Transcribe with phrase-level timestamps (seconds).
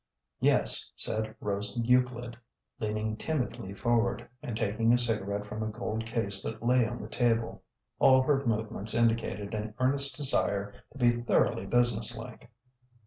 [0.39, 2.35] "Yes," said Rose Euclid,
[2.79, 7.07] leaning timidly forward, and taking a cigarette from a gold case that lay on the
[7.07, 7.61] table.
[7.99, 12.49] All her movements indicated an earnest desire to be thoroughly businesslike.